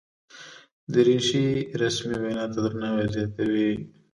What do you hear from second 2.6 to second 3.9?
درناوی زیاتوي.